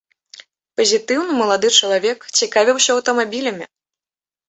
[0.81, 3.65] Пазітыўны малады чалавек, цікавіўся аўтамабілямі.